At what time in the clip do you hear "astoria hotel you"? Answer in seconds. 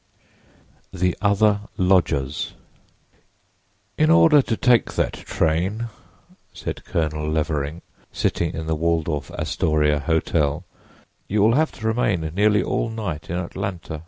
9.29-11.39